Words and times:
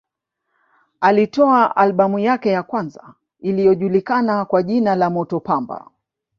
Alitoa 1.01 1.75
albamu 1.75 2.19
yake 2.19 2.49
ya 2.49 2.63
kwanza 2.63 3.13
iliyojulikana 3.41 4.45
kwa 4.45 4.63
jina 4.63 4.95
la 4.95 5.09
Moto 5.09 5.39
Pamba 5.39 5.89